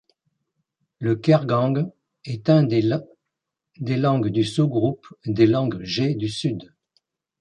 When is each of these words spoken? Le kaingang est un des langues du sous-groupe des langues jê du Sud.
Le 0.97 1.15
kaingang 1.15 1.93
est 2.25 2.49
un 2.49 2.63
des 2.63 2.81
langues 2.81 4.29
du 4.29 4.43
sous-groupe 4.43 5.05
des 5.27 5.45
langues 5.45 5.79
jê 5.83 6.15
du 6.15 6.27
Sud. 6.27 6.73